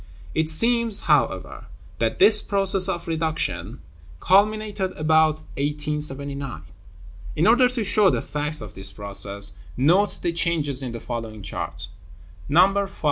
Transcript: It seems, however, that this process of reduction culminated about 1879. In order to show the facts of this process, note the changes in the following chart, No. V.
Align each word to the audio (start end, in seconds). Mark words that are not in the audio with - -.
It 0.33 0.49
seems, 0.49 1.01
however, 1.01 1.67
that 1.99 2.17
this 2.17 2.41
process 2.41 2.89
of 2.89 3.07
reduction 3.07 3.81
culminated 4.19 4.93
about 4.93 5.41
1879. 5.61 6.63
In 7.35 7.45
order 7.45 7.69
to 7.69 7.83
show 7.83 8.09
the 8.09 8.23
facts 8.23 8.61
of 8.61 8.73
this 8.73 8.89
process, 8.89 9.57
note 9.77 10.19
the 10.23 10.31
changes 10.33 10.81
in 10.81 10.91
the 10.91 10.99
following 10.99 11.43
chart, 11.43 11.87
No. 12.49 12.87
V. 12.87 12.91